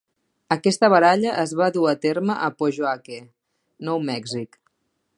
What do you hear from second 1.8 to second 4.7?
a terme a Pojoaque, Nou Mèxic.